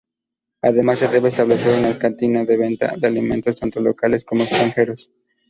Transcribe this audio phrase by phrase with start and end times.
[0.63, 5.11] Además, se debe establecer una cantina de venta de alimentos, tanto locales como extranjeros.